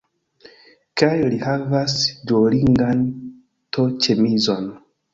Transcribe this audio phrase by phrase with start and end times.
[1.01, 1.95] Kaj li havas
[2.33, 3.07] Duolingan
[3.75, 4.71] to-ĉemizon